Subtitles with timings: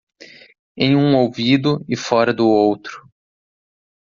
[0.75, 3.07] Em um ouvido e fora do outro.